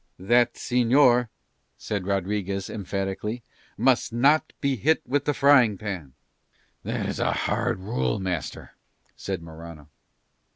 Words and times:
"That 0.17 0.55
señor," 0.55 1.29
said 1.77 2.07
Rodriguez 2.07 2.71
emphatically, 2.71 3.43
"must 3.77 4.11
not 4.11 4.51
be 4.59 4.75
hit 4.75 5.03
with 5.05 5.25
the 5.25 5.33
frying 5.35 5.77
pan." 5.77 6.13
"That 6.81 7.05
is 7.05 7.19
a 7.19 7.31
hard 7.33 7.77
rule, 7.81 8.17
master," 8.19 8.71
said 9.15 9.43
Morano. 9.43 9.89